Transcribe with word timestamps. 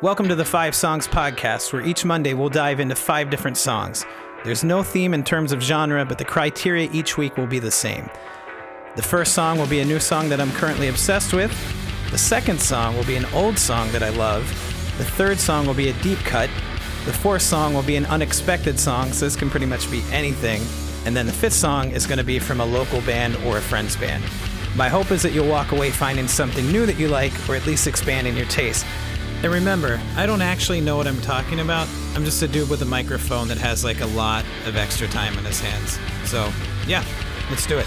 Welcome 0.00 0.28
to 0.28 0.36
the 0.36 0.44
Five 0.44 0.76
Songs 0.76 1.08
Podcast, 1.08 1.72
where 1.72 1.84
each 1.84 2.04
Monday 2.04 2.32
we'll 2.32 2.50
dive 2.50 2.78
into 2.78 2.94
five 2.94 3.30
different 3.30 3.56
songs. 3.56 4.06
There's 4.44 4.62
no 4.62 4.84
theme 4.84 5.12
in 5.12 5.24
terms 5.24 5.50
of 5.50 5.60
genre, 5.60 6.04
but 6.04 6.18
the 6.18 6.24
criteria 6.24 6.88
each 6.92 7.18
week 7.18 7.36
will 7.36 7.48
be 7.48 7.58
the 7.58 7.72
same. 7.72 8.08
The 8.94 9.02
first 9.02 9.32
song 9.32 9.58
will 9.58 9.66
be 9.66 9.80
a 9.80 9.84
new 9.84 9.98
song 9.98 10.28
that 10.28 10.40
I'm 10.40 10.52
currently 10.52 10.86
obsessed 10.86 11.32
with. 11.32 11.50
The 12.12 12.16
second 12.16 12.60
song 12.60 12.94
will 12.96 13.06
be 13.06 13.16
an 13.16 13.26
old 13.34 13.58
song 13.58 13.90
that 13.90 14.04
I 14.04 14.10
love. 14.10 14.46
The 14.98 15.04
third 15.04 15.40
song 15.40 15.66
will 15.66 15.74
be 15.74 15.88
a 15.88 15.94
deep 15.94 16.20
cut. 16.20 16.48
The 17.04 17.12
fourth 17.12 17.42
song 17.42 17.74
will 17.74 17.82
be 17.82 17.96
an 17.96 18.06
unexpected 18.06 18.78
song, 18.78 19.12
so 19.12 19.24
this 19.26 19.34
can 19.34 19.50
pretty 19.50 19.66
much 19.66 19.90
be 19.90 20.04
anything. 20.12 20.62
And 21.06 21.16
then 21.16 21.26
the 21.26 21.32
fifth 21.32 21.54
song 21.54 21.90
is 21.90 22.06
going 22.06 22.18
to 22.18 22.24
be 22.24 22.38
from 22.38 22.60
a 22.60 22.64
local 22.64 23.00
band 23.00 23.34
or 23.44 23.58
a 23.58 23.60
friend's 23.60 23.96
band. 23.96 24.22
My 24.76 24.88
hope 24.88 25.10
is 25.10 25.22
that 25.22 25.32
you'll 25.32 25.48
walk 25.48 25.72
away 25.72 25.90
finding 25.90 26.28
something 26.28 26.70
new 26.70 26.86
that 26.86 27.00
you 27.00 27.08
like, 27.08 27.32
or 27.48 27.56
at 27.56 27.66
least 27.66 27.88
expanding 27.88 28.36
your 28.36 28.46
taste. 28.46 28.86
And 29.42 29.52
remember, 29.52 30.00
I 30.16 30.26
don't 30.26 30.42
actually 30.42 30.80
know 30.80 30.96
what 30.96 31.06
I'm 31.06 31.20
talking 31.20 31.60
about. 31.60 31.88
I'm 32.14 32.24
just 32.24 32.42
a 32.42 32.48
dude 32.48 32.68
with 32.68 32.82
a 32.82 32.86
microphone 32.86 33.48
that 33.48 33.58
has 33.58 33.84
like 33.84 34.00
a 34.00 34.06
lot 34.06 34.44
of 34.66 34.76
extra 34.76 35.06
time 35.08 35.38
in 35.38 35.44
his 35.44 35.60
hands. 35.60 35.98
So, 36.28 36.52
yeah, 36.86 37.04
let's 37.50 37.66
do 37.66 37.78
it. 37.78 37.86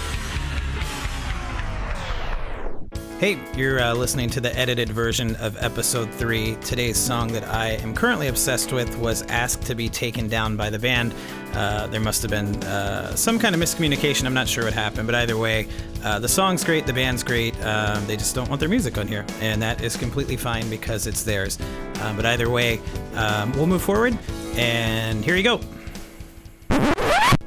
Hey, 3.22 3.38
you're 3.56 3.80
uh, 3.80 3.94
listening 3.94 4.30
to 4.30 4.40
the 4.40 4.52
edited 4.58 4.88
version 4.88 5.36
of 5.36 5.56
episode 5.62 6.12
3. 6.12 6.56
Today's 6.56 6.98
song 6.98 7.28
that 7.28 7.44
I 7.44 7.68
am 7.74 7.94
currently 7.94 8.26
obsessed 8.26 8.72
with 8.72 8.98
was 8.98 9.22
asked 9.28 9.62
to 9.66 9.76
be 9.76 9.88
taken 9.88 10.26
down 10.26 10.56
by 10.56 10.70
the 10.70 10.78
band. 10.80 11.14
Uh, 11.54 11.86
there 11.86 12.00
must 12.00 12.22
have 12.22 12.32
been 12.32 12.60
uh, 12.64 13.14
some 13.14 13.38
kind 13.38 13.54
of 13.54 13.60
miscommunication. 13.60 14.26
I'm 14.26 14.34
not 14.34 14.48
sure 14.48 14.64
what 14.64 14.72
happened, 14.72 15.06
but 15.06 15.14
either 15.14 15.36
way, 15.36 15.68
uh, 16.02 16.18
the 16.18 16.26
song's 16.26 16.64
great, 16.64 16.84
the 16.84 16.92
band's 16.92 17.22
great. 17.22 17.54
Um, 17.64 18.04
they 18.08 18.16
just 18.16 18.34
don't 18.34 18.48
want 18.48 18.58
their 18.58 18.68
music 18.68 18.98
on 18.98 19.06
here, 19.06 19.24
and 19.38 19.62
that 19.62 19.84
is 19.84 19.96
completely 19.96 20.36
fine 20.36 20.68
because 20.68 21.06
it's 21.06 21.22
theirs. 21.22 21.60
Um, 22.00 22.16
but 22.16 22.26
either 22.26 22.50
way, 22.50 22.80
um, 23.14 23.52
we'll 23.52 23.68
move 23.68 23.82
forward, 23.82 24.18
and 24.56 25.24
here 25.24 25.36
you 25.36 25.44
go. 25.44 25.60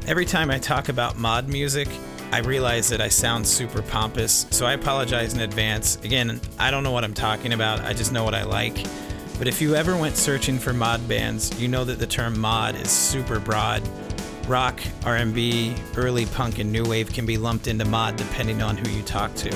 Every 0.08 0.26
time 0.26 0.50
I 0.50 0.58
talk 0.58 0.88
about 0.88 1.18
mod 1.18 1.50
music, 1.50 1.90
I 2.36 2.40
realize 2.40 2.90
that 2.90 3.00
I 3.00 3.08
sound 3.08 3.48
super 3.48 3.82
pompous, 3.82 4.46
so 4.50 4.66
I 4.66 4.74
apologize 4.74 5.34
in 5.34 5.40
advance. 5.40 5.96
Again, 6.04 6.42
I 6.60 6.70
don't 6.70 6.84
know 6.84 6.92
what 6.92 7.06
I'm 7.06 7.14
talking 7.14 7.54
about, 7.54 7.80
I 7.80 7.94
just 7.94 8.12
know 8.12 8.26
what 8.26 8.34
I 8.34 8.44
like. 8.44 8.76
But 9.38 9.48
if 9.48 9.62
you 9.62 9.74
ever 9.74 9.96
went 9.96 10.18
searching 10.18 10.60
for 10.60 10.74
mod 10.74 11.08
bands, 11.08 11.58
you 11.62 11.70
know 11.70 11.86
that 11.86 11.98
the 11.98 12.06
term 12.06 12.38
mod 12.38 12.76
is 12.76 12.90
super 12.90 13.40
broad. 13.40 13.88
Rock, 14.50 14.82
R&B, 15.06 15.76
early 15.96 16.26
punk 16.26 16.60
and 16.60 16.74
new 16.74 16.84
wave 16.84 17.14
can 17.14 17.26
be 17.26 17.38
lumped 17.38 17.68
into 17.68 17.86
mod 17.86 18.18
depending 18.18 18.62
on 18.62 18.76
who 18.76 18.92
you 18.92 19.02
talk 19.04 19.34
to. 19.36 19.56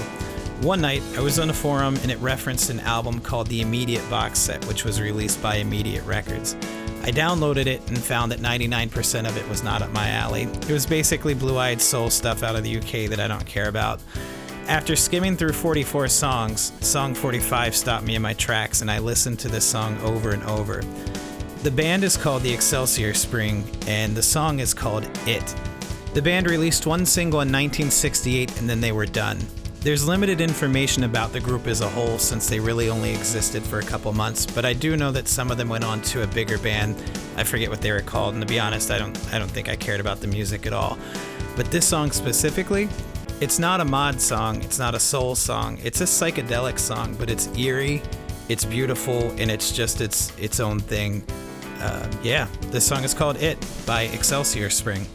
One 0.62 0.80
night, 0.80 1.04
I 1.18 1.20
was 1.20 1.38
on 1.38 1.50
a 1.50 1.54
forum 1.54 1.98
and 2.02 2.10
it 2.10 2.18
referenced 2.20 2.70
an 2.70 2.80
album 2.80 3.20
called 3.20 3.48
the 3.48 3.60
Immediate 3.60 4.10
Box 4.10 4.40
Set, 4.40 4.64
which 4.68 4.86
was 4.86 5.02
released 5.02 5.42
by 5.42 5.56
Immediate 5.56 6.06
Records. 6.06 6.56
I 7.02 7.11
downloaded 7.11 7.66
it 7.66 7.88
and 7.88 7.97
found 7.97 8.31
that 8.31 8.39
99% 8.39 9.28
of 9.28 9.38
it 9.38 9.47
was 9.47 9.64
not 9.64 9.81
up 9.81 9.92
my 9.92 10.09
alley. 10.09 10.44
It 10.44 10.69
was 10.69 10.86
basically 10.86 11.33
blue 11.33 11.58
eyed 11.58 11.81
soul 11.81 12.09
stuff 12.09 12.44
out 12.44 12.55
of 12.55 12.64
the 12.64 12.78
UK 12.78 13.09
that 13.09 13.19
I 13.19 13.28
don't 13.28 13.45
care 13.45 13.69
about. 13.69 14.02
After 14.67 14.95
skimming 14.95 15.36
through 15.36 15.53
44 15.53 16.08
songs, 16.09 16.73
song 16.81 17.16
45 17.16 17.75
stopped 17.75 18.05
me 18.05 18.16
in 18.16 18.22
my 18.22 18.33
tracks 18.33 18.81
and 18.81 18.92
I 18.92 19.00
listened 19.00 19.39
to 19.39 19.47
this 19.47 19.66
song 19.66 20.00
over 20.02 20.31
and 20.31 20.44
over. 20.44 20.83
The 21.64 21.72
band 21.72 22.03
is 22.03 22.16
called 22.16 22.44
the 22.44 22.53
Excelsior 22.53 23.14
Spring 23.14 23.64
and 23.88 24.16
the 24.16 24.22
song 24.22 24.59
is 24.59 24.73
called 24.73 25.09
It. 25.25 25.55
The 26.14 26.22
band 26.22 26.50
released 26.50 26.86
one 26.86 27.05
single 27.05 27.42
in 27.42 27.47
1968 27.47 28.59
and 28.59 28.70
then 28.70 28.80
they 28.80 28.92
were 28.92 29.05
done. 29.05 29.39
There's 29.82 30.06
limited 30.06 30.42
information 30.42 31.06
about 31.06 31.32
the 31.32 31.40
group 31.40 31.66
as 31.66 31.80
a 31.80 31.88
whole 31.88 32.18
since 32.18 32.50
they 32.50 32.60
really 32.60 32.90
only 32.90 33.12
existed 33.12 33.64
for 33.64 33.80
a 33.80 33.84
couple 33.84 34.12
months, 34.12 34.46
but 34.46 34.66
I 34.66 34.74
do 34.74 34.98
know 34.98 35.10
that 35.14 35.30
some 35.30 35.52
of 35.52 35.58
them 35.58 35.70
went 35.70 35.86
on 35.86 36.02
to 36.02 36.24
a 36.24 36.28
bigger 36.28 36.58
band. 36.58 37.02
I 37.38 37.46
forget 37.46 37.70
what 37.70 37.80
they 37.80 37.94
were 37.94 38.02
called, 38.02 38.34
and 38.34 38.44
to 38.44 38.48
be 38.48 38.60
honest, 38.60 38.92
I 38.92 38.98
don't 38.98 39.18
I 39.34 39.40
don't 39.40 39.50
think 39.50 39.70
I 39.70 39.78
cared 39.78 40.02
about 40.02 40.20
the 40.20 40.28
music 40.28 40.68
at 40.68 40.74
all. 40.74 40.98
But 41.56 41.72
this 41.72 41.88
song 41.88 42.12
specifically, 42.12 42.89
it's 43.39 43.58
not 43.58 43.80
a 43.80 43.86
mod 43.86 44.20
song, 44.20 44.62
it's 44.64 44.80
not 44.80 44.95
a 44.95 45.00
soul 45.00 45.34
song. 45.34 45.80
It's 45.82 46.02
a 46.02 46.06
psychedelic 46.06 46.78
song, 46.78 47.16
but 47.18 47.30
it's 47.30 47.48
eerie, 47.58 48.02
it's 48.50 48.66
beautiful, 48.66 49.32
and 49.38 49.50
it's 49.50 49.72
just 49.72 50.02
its 50.02 50.38
its 50.38 50.60
own 50.60 50.82
thing. 50.82 51.23
Uh, 51.80 52.06
yeah, 52.22 52.50
this 52.64 52.86
song 52.86 53.06
is 53.06 53.14
called 53.14 53.38
"It" 53.38 53.58
by 53.86 54.04
Excelsior 54.04 54.70
Spring. 54.70 55.08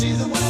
See 0.00 0.12
the 0.12 0.26
way 0.28 0.49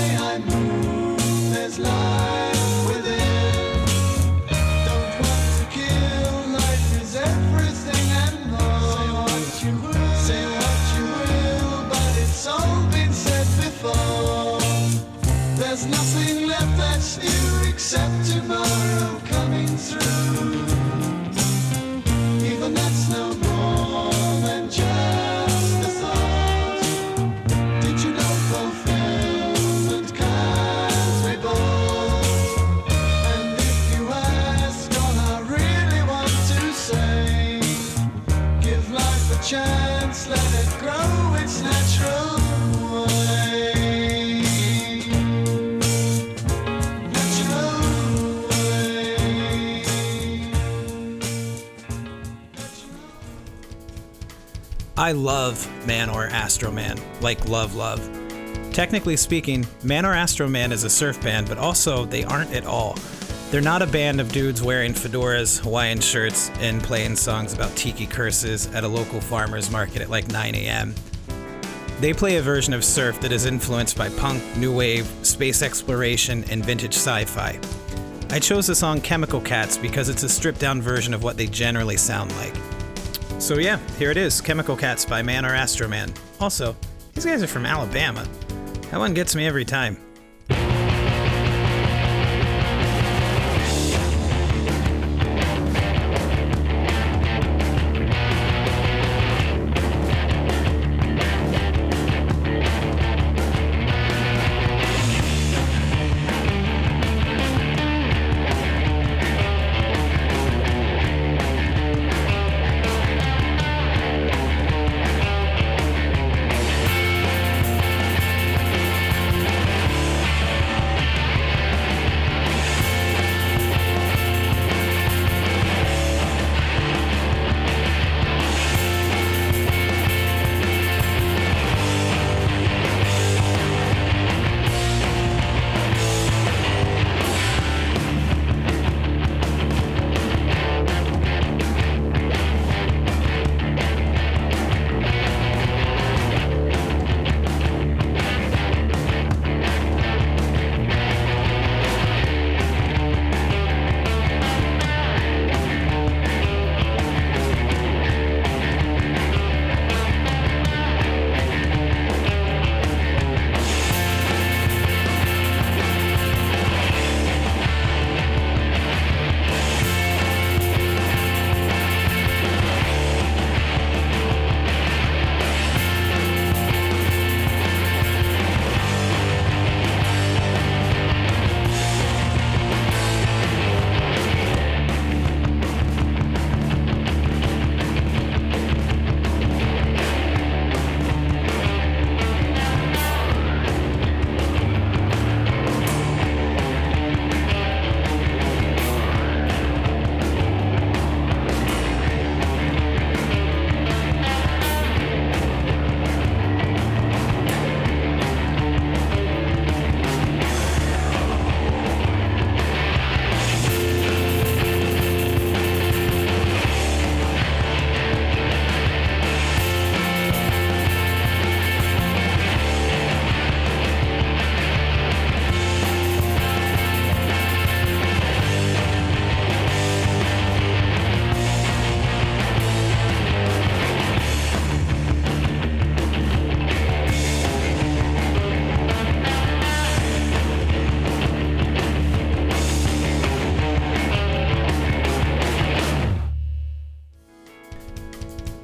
I 55.01 55.13
love 55.13 55.67
Man 55.87 56.11
or 56.11 56.27
Astro 56.27 56.71
Man, 56.71 57.01
like 57.23 57.49
love, 57.49 57.75
love. 57.75 58.07
Technically 58.71 59.17
speaking, 59.17 59.67
Man 59.83 60.05
or 60.05 60.13
Astro 60.13 60.47
Man 60.47 60.73
is 60.73 60.85
a 60.85 60.91
surf 60.91 61.19
band, 61.23 61.49
but 61.49 61.57
also 61.57 62.05
they 62.05 62.23
aren't 62.23 62.53
at 62.53 62.67
all. 62.67 62.99
They're 63.51 63.63
not 63.63 63.81
a 63.81 63.87
band 63.87 64.21
of 64.21 64.31
dudes 64.31 64.63
wearing 64.63 64.93
fedoras, 64.93 65.59
Hawaiian 65.59 66.01
shirts, 66.01 66.51
and 66.61 66.83
playing 66.83 67.17
songs 67.17 67.55
about 67.55 67.75
tiki 67.77 68.07
curses 68.07 68.67
at 68.75 68.85
a 68.85 68.89
local 68.89 69.23
farmer's 69.23 69.71
market 69.71 70.03
at 70.03 70.11
like 70.11 70.29
9 70.29 70.55
a.m. 70.55 70.95
They 72.01 72.13
play 72.13 72.37
a 72.37 72.43
version 72.43 72.75
of 72.75 72.85
surf 72.85 73.19
that 73.23 73.33
is 73.33 73.47
influenced 73.47 73.97
by 73.97 74.11
punk, 74.11 74.43
new 74.59 74.77
wave, 74.77 75.07
space 75.23 75.63
exploration, 75.63 76.45
and 76.51 76.63
vintage 76.63 76.97
sci 76.97 77.25
fi. 77.25 77.59
I 78.29 78.39
chose 78.39 78.67
the 78.67 78.75
song 78.75 79.01
Chemical 79.01 79.41
Cats 79.41 79.79
because 79.79 80.11
it's 80.11 80.25
a 80.25 80.29
stripped 80.29 80.61
down 80.61 80.83
version 80.83 81.15
of 81.15 81.23
what 81.23 81.39
they 81.39 81.47
generally 81.47 81.97
sound 81.97 82.37
like. 82.37 82.55
So 83.41 83.59
yeah, 83.59 83.79
here 83.99 84.11
it 84.11 84.19
is, 84.19 84.41
Chemical 84.41 84.77
Cats 84.77 85.05
by 85.07 85.23
Man 85.23 85.47
or 85.47 85.55
Astro 85.55 85.89
Man. 85.89 86.13
Also, 86.39 86.77
these 87.15 87.25
guys 87.25 87.43
are 87.43 87.47
from 87.49 87.65
Alabama. 87.65 88.29
That 88.91 88.99
one 88.99 89.15
gets 89.15 89.35
me 89.35 89.47
every 89.47 89.65
time. 89.65 89.97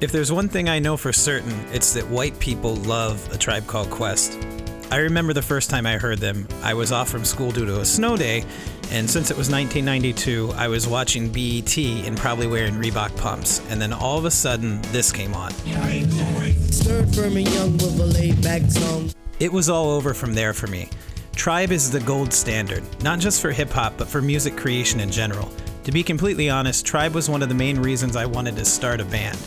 If 0.07 0.13
there's 0.13 0.31
one 0.31 0.47
thing 0.47 0.69
I 0.69 0.79
know 0.79 0.95
for 0.95 1.11
certain, 1.11 1.51
it's 1.73 1.91
that 1.91 2.07
white 2.07 2.39
people 2.39 2.75
love 2.75 3.29
A 3.33 3.37
Tribe 3.37 3.67
Called 3.67 3.89
Quest. 3.89 4.39
I 4.89 4.99
remember 4.99 5.33
the 5.33 5.41
first 5.41 5.69
time 5.69 5.85
I 5.85 5.97
heard 5.97 6.19
them. 6.19 6.47
I 6.63 6.75
was 6.75 6.93
off 6.93 7.09
from 7.09 7.25
school 7.25 7.51
due 7.51 7.65
to 7.65 7.81
a 7.81 7.85
snow 7.85 8.15
day, 8.15 8.45
and 8.89 9.09
since 9.09 9.31
it 9.31 9.37
was 9.37 9.51
1992, 9.51 10.53
I 10.55 10.69
was 10.69 10.87
watching 10.87 11.29
BET 11.29 11.77
and 11.77 12.15
probably 12.15 12.47
wearing 12.47 12.75
Reebok 12.75 13.17
pumps. 13.17 13.61
And 13.69 13.81
then 13.81 13.91
all 13.91 14.17
of 14.17 14.23
a 14.23 14.31
sudden, 14.31 14.81
this 14.93 15.11
came 15.11 15.33
on. 15.33 15.51
Stirred 15.51 17.13
firm 17.13 17.35
and 17.35 17.49
young 17.49 17.73
with 17.73 17.99
a 17.99 18.05
laid 18.05 18.41
back 18.41 18.61
tongue. 18.75 19.11
It 19.41 19.51
was 19.51 19.67
all 19.67 19.89
over 19.89 20.13
from 20.13 20.33
there 20.33 20.53
for 20.53 20.67
me. 20.67 20.89
Tribe 21.35 21.73
is 21.73 21.91
the 21.91 21.99
gold 21.99 22.31
standard, 22.31 22.81
not 23.03 23.19
just 23.19 23.41
for 23.41 23.51
hip 23.51 23.71
hop, 23.71 23.97
but 23.97 24.07
for 24.07 24.21
music 24.21 24.55
creation 24.55 25.01
in 25.01 25.11
general. 25.11 25.51
To 25.83 25.91
be 25.91 26.01
completely 26.01 26.49
honest, 26.49 26.85
Tribe 26.85 27.13
was 27.13 27.29
one 27.29 27.43
of 27.43 27.49
the 27.49 27.55
main 27.55 27.77
reasons 27.77 28.15
I 28.15 28.25
wanted 28.25 28.55
to 28.55 28.63
start 28.63 29.01
a 29.01 29.05
band. 29.05 29.37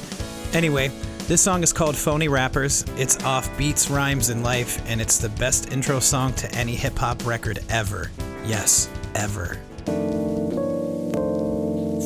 Anyway, 0.52 0.91
this 1.29 1.41
song 1.41 1.62
is 1.62 1.73
called 1.73 1.97
Phony 1.97 2.26
Rappers. 2.26 2.85
It's 2.97 3.23
off 3.25 3.56
Beats, 3.56 3.88
Rhymes, 3.88 4.31
and 4.31 4.43
Life, 4.43 4.82
and 4.88 5.00
it's 5.00 5.19
the 5.19 5.29
best 5.29 5.73
intro 5.73 6.00
song 6.00 6.32
to 6.35 6.52
any 6.52 6.75
hip 6.75 6.99
hop 6.99 7.25
record 7.25 7.61
ever. 7.69 8.11
Yes, 8.44 8.91
ever. 9.14 9.58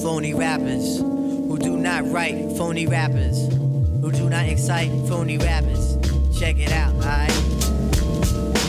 Phony 0.02 0.34
rappers 0.34 0.98
who 0.98 1.58
do 1.58 1.78
not 1.78 2.06
write. 2.10 2.34
Phony 2.58 2.86
rappers 2.86 3.48
who 3.48 4.12
do 4.12 4.28
not 4.28 4.44
excite. 4.44 4.90
Phony 5.08 5.38
rappers. 5.38 5.96
Check 6.38 6.58
it 6.58 6.70
out, 6.72 6.92
alright? 6.96 7.30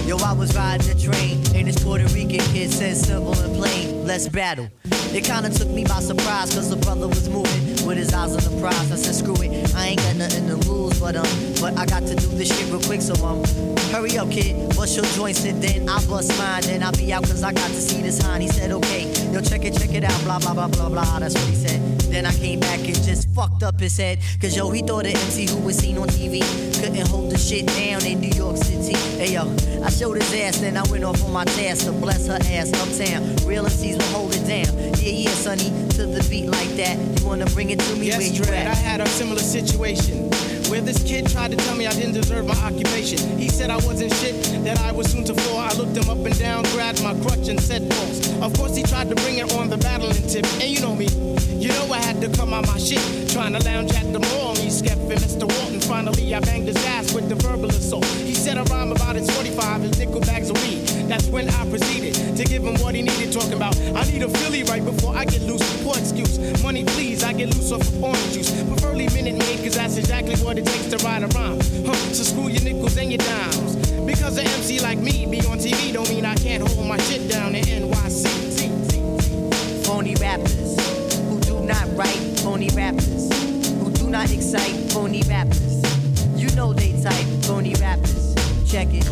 Yo, 0.07 0.16
I 0.18 0.31
was 0.31 0.56
riding 0.56 0.88
the 0.88 0.94
train, 1.04 1.44
and 1.54 1.68
this 1.68 1.83
Puerto 1.83 2.06
Rican 2.13 2.39
kid 2.39 2.72
said 2.72 2.95
simple 2.95 3.33
and 3.33 3.56
plain, 3.56 3.94
let's 4.06 4.28
battle. 4.28 4.69
It 5.13 5.24
kinda 5.24 5.50
took 5.50 5.69
me 5.69 5.84
by 5.84 6.00
surprise, 6.00 6.54
cause 6.54 6.69
the 6.69 6.75
brother 6.78 7.07
was 7.07 7.28
moving 7.28 7.88
with 7.88 7.98
his 7.98 8.13
eyes 8.13 8.36
on 8.36 8.44
the 8.44 8.62
prize. 8.62 8.92
I 8.92 8.96
said, 8.96 9.16
screw 9.16 9.36
it, 9.42 9.75
I 9.75 9.88
ain't 9.88 10.00
got 10.00 10.16
nothing 10.16 10.48
to 10.48 10.56
lose, 10.69 11.00
but 11.00 11.16
um, 11.16 11.27
but 11.60 11.77
I 11.77 11.86
got 11.86 12.06
to 12.08 12.15
do 12.15 12.27
this 12.38 12.50
shit 12.56 12.70
real 12.70 12.82
quick, 12.82 13.01
so 13.01 13.13
um, 13.25 13.44
hurry 13.91 14.18
up, 14.18 14.29
kid, 14.29 14.75
bust 14.75 14.96
your 14.96 15.06
joints, 15.15 15.44
and 15.46 15.62
then 15.62 15.89
I 15.89 16.06
bust 16.06 16.38
mine, 16.38 16.63
then 16.63 16.84
I'll 16.84 16.91
be 16.91 17.12
out, 17.13 17.24
cause 17.24 17.44
I 17.44 17.53
got 17.53 17.68
to 17.68 17.82
see 17.82 18.01
this 18.01 18.22
high. 18.22 18.39
He 18.39 18.48
said, 18.48 18.72
okay, 18.72 19.03
yo, 19.32 19.41
check 19.41 19.65
it, 19.65 19.74
check 19.74 19.94
it 19.94 20.03
out, 20.03 20.20
blah, 20.24 20.39
blah, 20.39 20.53
blah, 20.53 20.68
blah, 20.68 20.89
blah, 20.89 21.20
that's 21.20 21.34
what 21.34 21.48
he 21.48 21.56
said. 21.56 21.85
Then 22.15 22.25
I 22.25 22.34
came 22.34 22.62
back 22.62 22.79
and 22.79 22.95
just 23.03 23.27
fucked 23.36 23.62
up 23.62 23.77
his 23.77 23.98
head, 23.98 24.19
cause 24.39 24.55
yo, 24.55 24.72
he 24.72 24.81
thought 24.81 25.03
the 25.03 25.10
MC 25.10 25.50
who 25.50 25.57
was 25.57 25.75
seen 25.75 25.98
on 25.98 26.07
TV 26.07 26.39
couldn't 26.79 27.05
hold 27.10 27.29
the 27.29 27.38
shit 27.38 27.67
down 27.67 28.05
in 28.05 28.22
New 28.22 28.29
York 28.29 28.55
City. 28.55 28.95
Hey 29.17 29.34
yo, 29.34 29.53
I 29.84 29.89
showed 29.89 30.15
his 30.15 30.34
ass, 30.34 30.60
then 30.60 30.77
I 30.77 30.84
went 30.89 31.03
off 31.03 31.22
on 31.25 31.34
my 31.34 31.43
task 31.43 31.88
to 31.88 31.91
bless 31.91 32.25
her 32.27 32.39
ass 32.41 32.72
uptown. 32.72 33.36
Real 33.45 33.65
MCs 33.65 33.98
will 33.98 34.17
hold 34.17 34.34
it 34.34 34.48
down. 34.48 34.74
Yeah, 35.03 35.12
yeah, 35.12 35.29
sonny, 35.31 35.69
to 35.89 36.05
the 36.05 36.25
beat 36.29 36.48
like 36.48 36.69
that. 36.77 36.98
You 37.19 37.25
wanna 37.27 37.48
bring 37.48 37.72
it 37.72 37.79
to 37.79 37.95
me 37.95 38.12
where 38.12 38.22
Yes, 38.22 38.39
you 38.39 38.45
Dread, 38.45 38.67
I 38.67 38.75
had 38.75 39.01
a 39.01 39.07
similar 39.07 39.41
situation 39.41 40.29
where 40.69 40.81
this 40.81 41.01
kid 41.03 41.29
tried 41.29 41.51
to 41.51 41.57
tell 41.57 41.75
me 41.75 41.86
I 41.86 41.93
didn't 41.93 42.13
deserve 42.13 42.45
my 42.45 42.55
occupation. 42.55 43.38
He 43.38 43.50
said 43.50 43.69
I 43.69 43.77
wasn't 43.77 44.13
shit, 44.15 44.36
that 44.63 44.79
I 44.79 44.91
was 44.91 45.12
soon 45.12 45.24
to 45.25 45.34
fall. 45.34 45.57
I 45.57 45.72
looked 45.74 45.95
him 45.95 46.10
up 46.10 46.25
and 46.25 46.38
down, 46.39 46.63
grabbed 46.74 47.03
my 47.03 47.13
crutch 47.22 47.48
and 47.48 47.60
said 47.60 47.93
false. 47.93 48.31
Of 48.41 48.53
course, 48.57 48.75
he 48.75 48.84
tried 48.84 49.10
to 49.10 49.15
bring 49.15 49.38
it 49.38 49.53
on 49.53 49.69
the 49.69 49.77
battling 49.77 50.13
tip, 50.27 50.45
and 50.62 50.69
you 50.69 50.81
know 50.81 50.95
me. 50.95 51.07
You 51.55 51.69
know 51.69 51.91
I 51.91 51.98
had 51.98 52.22
to 52.22 52.29
come 52.38 52.53
on 52.53 52.65
my 52.67 52.77
shit, 52.77 53.01
trying 53.29 53.53
to 53.53 53.63
lounge 53.65 53.93
at 53.93 54.12
the 54.12 54.19
mall. 54.19 54.55
Me, 54.55 54.69
Skep, 54.69 54.98
and 54.98 55.19
Mr. 55.19 55.48
Walton. 55.48 55.81
Finally, 55.81 56.34
I 56.34 56.39
banged 56.39 56.67
his 56.67 56.77
ass 56.86 57.13
with 57.13 57.29
the 57.29 57.36
verbal 57.36 57.69
assault. 57.69 58.05
He 58.05 58.34
said 58.34 58.57
a 58.57 58.63
rhyme 58.63 58.91
about 58.91 59.15
his 59.15 59.29
45, 59.31 59.81
his 59.81 60.00
nickel 60.00 60.22
bags 60.22 60.50
of 60.50 60.62
weed. 60.63 60.95
That's 61.07 61.27
when 61.27 61.50
I 61.50 61.69
proceeded 61.69 62.15
to 62.38 62.43
give 62.43 62.63
him 62.63 62.75
what 62.81 62.95
he 62.95 63.01
needed. 63.01 63.31
Talking 63.31 63.53
about, 63.53 63.77
I 63.95 64.03
need 64.09 64.24
a 64.24 64.29
Philly 64.29 64.63
right 64.63 64.83
before 64.83 65.15
I 65.15 65.25
get 65.25 65.41
loose. 65.43 65.62
Poor 65.83 65.97
excuse, 65.97 66.39
money 66.63 66.83
please, 66.83 67.24
I 67.24 67.33
get 67.33 67.53
loose 67.55 67.71
off 67.71 67.81
of 67.81 68.03
orange 68.03 68.33
juice. 68.33 68.51
Preferably 68.63 69.05
minute 69.09 69.38
maid, 69.38 69.63
cause 69.63 69.75
that's 69.75 69.97
exactly 69.97 70.35
what 70.38 70.57
it 70.57 70.65
takes 70.65 70.88
to 70.88 70.97
ride 71.05 71.24
a 71.24 71.27
rhyme. 71.27 71.59
Huh, 71.85 71.93
so 72.13 72.24
screw 72.24 72.47
your 72.47 72.63
nickels 72.63 72.97
and 72.97 73.12
your 73.12 73.19
dimes. 73.19 73.75
Because 74.05 74.38
an 74.38 74.47
MC 74.47 74.79
like 74.81 75.00
me 75.00 75.25
be 75.25 75.39
on 75.47 75.57
TV 75.57 75.93
don't 75.93 76.09
mean 76.09 76.25
I 76.25 76.35
can't 76.35 76.67
hold 76.67 76.88
my 76.88 76.97
shit 76.97 77.29
down 77.29 77.55
in 77.55 77.63
NYC. 77.63 78.45
Phony 79.85 80.15
rappers 80.15 80.75
who 81.27 81.39
do 81.41 81.59
not 81.62 81.85
write. 81.95 82.19
Phony 82.39 82.69
rappers 82.69 83.29
who 83.79 83.91
do 83.91 84.09
not 84.09 84.31
excite. 84.31 84.91
Phony 84.91 85.21
rappers. 85.24 85.83
You 86.35 86.50
know 86.55 86.74
they 86.74 87.00
type. 87.01 87.25
Phony 87.43 87.75
rappers. 87.75 88.35
Check 88.67 88.88
it. 88.91 89.05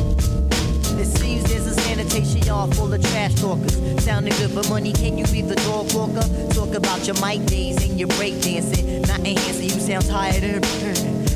It 1.00 1.05
seems 1.05 1.43
there's 1.45 1.67
a 1.67 1.83
sanitation 2.03 2.45
yard 2.45 2.75
full 2.75 2.93
of 2.93 3.01
trash 3.01 3.33
talkers. 3.36 4.03
Sounding 4.03 4.33
good 4.38 4.51
for 4.51 4.67
money, 4.69 4.91
can 4.93 5.17
you 5.17 5.25
be 5.27 5.41
the 5.41 5.55
dog 5.55 5.93
walker? 5.93 6.27
Talk 6.53 6.75
about 6.75 7.05
your 7.07 7.19
mic 7.22 7.45
days 7.45 7.88
and 7.88 8.00
your 8.00 8.07
break 8.10 8.41
dancing. 8.41 9.01
Not 9.03 9.19
enhancing, 9.19 9.63
you 9.63 9.79
sound 9.79 10.05
tired 10.05 10.43
and 10.43 10.65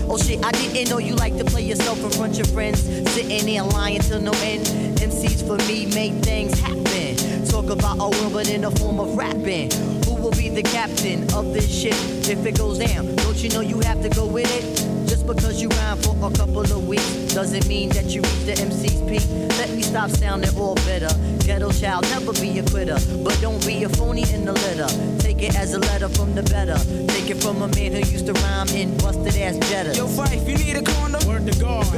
Oh 0.10 0.18
shit, 0.18 0.44
I 0.44 0.52
didn't 0.52 0.90
know 0.90 1.00
you 1.00 1.16
like 1.16 1.38
to 1.38 1.44
play 1.44 1.64
yourself 1.64 2.02
in 2.04 2.10
front 2.12 2.32
of 2.34 2.38
your 2.38 2.48
friends. 2.48 2.82
Sitting 3.12 3.46
there 3.46 3.64
lying 3.64 4.00
till 4.00 4.22
no 4.22 4.32
end. 4.42 4.66
MCs 5.00 5.46
for 5.46 5.58
me 5.68 5.86
make 5.94 6.14
things 6.24 6.58
happen. 6.60 7.46
Talk 7.46 7.70
about 7.70 7.98
a 8.00 8.10
world, 8.10 8.34
but 8.34 8.50
in 8.50 8.62
the 8.62 8.72
form 8.72 9.00
of 9.00 9.18
rapping. 9.18 9.72
Who 10.06 10.16
will 10.16 10.32
be 10.32 10.50
the 10.50 10.64
captain 10.64 11.24
of 11.34 11.54
this 11.54 11.68
ship 11.70 11.96
if 12.30 12.46
it 12.46 12.58
goes 12.58 12.80
down? 12.80 13.16
Don't 13.18 13.38
you 13.44 13.50
know 13.50 13.62
you 13.62 13.80
have 13.82 14.02
to 14.02 14.10
go 14.10 14.26
with 14.26 14.50
it? 14.50 15.10
Just 15.10 15.28
because 15.28 15.62
you 15.62 15.70
rhyme 15.70 15.98
for 15.98 16.16
a 16.16 16.32
couple 16.32 16.62
of 16.62 16.88
weeks 16.88 17.27
doesn't 17.38 17.68
mean 17.68 17.88
that 17.90 18.06
you 18.06 18.20
reach 18.22 18.46
the 18.46 18.54
MC's 18.60 19.00
peak. 19.02 19.22
Let 19.60 19.70
me 19.70 19.84
stop 19.84 20.10
sounding 20.10 20.50
all 20.58 20.74
bitter. 20.90 21.14
Ghetto 21.46 21.72
child, 21.72 22.02
never 22.10 22.34
be 22.34 22.58
a 22.58 22.64
quitter. 22.64 22.98
But 23.24 23.40
don't 23.42 23.64
be 23.64 23.84
a 23.84 23.90
phony 23.90 24.24
in 24.34 24.44
the 24.44 24.54
litter. 24.54 24.90
Take 25.20 25.44
it 25.44 25.56
as 25.56 25.76
a 25.76 25.80
letter 25.80 26.10
from 26.10 26.34
the 26.34 26.42
better. 26.42 26.80
Take 27.14 27.30
it 27.30 27.36
from 27.36 27.62
a 27.62 27.68
man 27.68 27.92
who 27.92 28.00
used 28.00 28.26
to 28.26 28.34
rhyme 28.34 28.70
in 28.70 28.98
busted 28.98 29.38
ass 29.38 29.56
Jetta. 29.70 29.96
Yo, 29.96 30.08
Phife, 30.08 30.50
you 30.50 30.58
need 30.58 30.78
a 30.78 30.82
condom? 30.82 31.28
Word 31.28 31.46
to 31.46 31.60
God. 31.60 31.94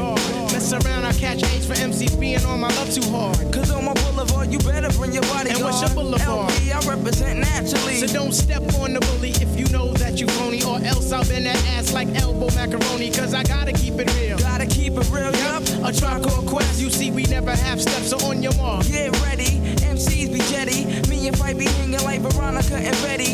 Mess 0.51 0.73
around, 0.73 1.05
I 1.05 1.13
catch 1.13 1.41
AIDS 1.43 1.65
for 1.65 1.75
MCs 1.75 2.19
being 2.19 2.43
on 2.43 2.59
my 2.59 2.67
love 2.75 2.93
too 2.93 3.09
hard. 3.09 3.37
Cause 3.53 3.71
on 3.71 3.85
my 3.85 3.93
boulevard, 3.93 4.51
you 4.51 4.59
better 4.59 4.89
bring 4.97 5.13
your 5.13 5.23
body 5.23 5.51
And 5.51 5.63
what's 5.63 5.79
your 5.79 5.91
boulevard? 5.91 6.51
LP, 6.51 6.71
I 6.73 6.79
represent 6.81 7.39
naturally. 7.39 7.95
So 7.95 8.07
don't 8.07 8.33
step 8.33 8.63
on 8.75 8.93
the 8.93 8.99
bully 8.99 9.31
if 9.39 9.57
you 9.57 9.65
know 9.69 9.93
that 9.93 10.19
you 10.19 10.27
phony, 10.27 10.63
or 10.63 10.83
else 10.83 11.13
I'll 11.13 11.23
bend 11.23 11.45
that 11.45 11.63
ass 11.77 11.93
like 11.93 12.09
elbow 12.15 12.49
macaroni. 12.55 13.09
Cause 13.11 13.33
I 13.33 13.43
gotta 13.43 13.71
keep 13.71 13.93
it 13.99 14.13
real. 14.15 14.37
Gotta 14.37 14.65
keep 14.65 14.93
it 14.97 15.09
real, 15.11 15.28
Yup, 15.37 15.63
yup. 15.67 15.89
a 15.89 15.93
trial 15.93 16.21
quest. 16.47 16.81
You 16.81 16.89
see, 16.89 17.11
we 17.11 17.23
never 17.23 17.51
have 17.51 17.81
steps. 17.81 18.09
So 18.09 18.17
on 18.27 18.41
your 18.41 18.55
mark. 18.55 18.85
Get 18.87 19.11
ready, 19.21 19.59
MCs 19.85 20.31
be 20.33 20.39
jetty. 20.51 20.85
Me 21.09 21.27
and 21.27 21.37
Fight 21.37 21.57
be 21.57 21.65
hanging 21.65 22.03
like 22.03 22.21
Veronica 22.21 22.75
and 22.75 22.95
Betty. 23.03 23.28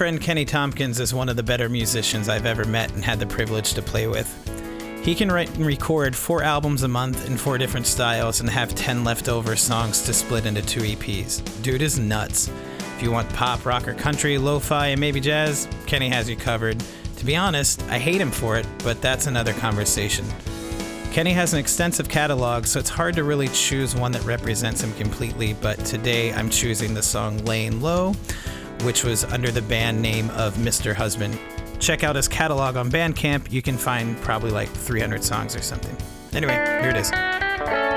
Friend 0.00 0.18
Kenny 0.18 0.46
Tompkins 0.46 0.98
is 0.98 1.12
one 1.12 1.28
of 1.28 1.36
the 1.36 1.42
better 1.42 1.68
musicians 1.68 2.30
I've 2.30 2.46
ever 2.46 2.64
met 2.64 2.90
and 2.94 3.04
had 3.04 3.20
the 3.20 3.26
privilege 3.26 3.74
to 3.74 3.82
play 3.82 4.06
with. 4.06 4.26
He 5.04 5.14
can 5.14 5.30
write 5.30 5.54
and 5.56 5.66
record 5.66 6.16
four 6.16 6.42
albums 6.42 6.84
a 6.84 6.88
month 6.88 7.28
in 7.28 7.36
four 7.36 7.58
different 7.58 7.86
styles 7.86 8.40
and 8.40 8.48
have 8.48 8.74
10 8.74 9.04
leftover 9.04 9.56
songs 9.56 10.00
to 10.06 10.14
split 10.14 10.46
into 10.46 10.62
two 10.62 10.80
EPs. 10.80 11.42
Dude 11.62 11.82
is 11.82 11.98
nuts. 11.98 12.48
If 12.96 13.02
you 13.02 13.10
want 13.10 13.30
pop, 13.34 13.66
rock, 13.66 13.86
or 13.86 13.92
country, 13.92 14.38
lo 14.38 14.58
fi, 14.58 14.86
and 14.86 15.00
maybe 15.00 15.20
jazz, 15.20 15.68
Kenny 15.84 16.08
has 16.08 16.30
you 16.30 16.36
covered. 16.36 16.82
To 17.18 17.26
be 17.26 17.36
honest, 17.36 17.82
I 17.90 17.98
hate 17.98 18.22
him 18.22 18.30
for 18.30 18.56
it, 18.56 18.66
but 18.82 19.02
that's 19.02 19.26
another 19.26 19.52
conversation. 19.52 20.24
Kenny 21.12 21.32
has 21.32 21.52
an 21.52 21.58
extensive 21.58 22.08
catalog, 22.08 22.64
so 22.64 22.80
it's 22.80 22.88
hard 22.88 23.16
to 23.16 23.24
really 23.24 23.48
choose 23.48 23.94
one 23.94 24.12
that 24.12 24.24
represents 24.24 24.80
him 24.80 24.94
completely, 24.94 25.52
but 25.52 25.78
today 25.84 26.32
I'm 26.32 26.48
choosing 26.48 26.94
the 26.94 27.02
song 27.02 27.44
Laying 27.44 27.82
Low, 27.82 28.14
which 28.84 29.04
was 29.04 29.24
under 29.24 29.50
the 29.50 29.62
band 29.62 30.00
name 30.00 30.30
of 30.30 30.54
Mr. 30.54 30.94
Husband. 30.94 31.38
Check 31.78 32.04
out 32.04 32.16
his 32.16 32.28
catalog 32.28 32.76
on 32.76 32.90
Bandcamp. 32.90 33.50
You 33.50 33.62
can 33.62 33.76
find 33.76 34.16
probably 34.20 34.50
like 34.50 34.68
300 34.68 35.24
songs 35.24 35.56
or 35.56 35.62
something. 35.62 35.96
Anyway, 36.32 36.54
here 36.54 36.90
it 36.90 36.96
is. 36.96 37.89